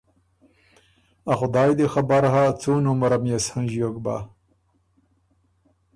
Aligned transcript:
ا 1.31 1.33
خدای 1.39 1.71
دی 1.77 1.85
خبر 1.93 2.23
هۀ 2.33 2.43
څُون 2.61 2.83
عمرم 2.91 3.23
يې 3.29 3.37
سو 3.45 3.49
هنݫیوک 3.55 3.95
بَۀ۔ 4.05 4.15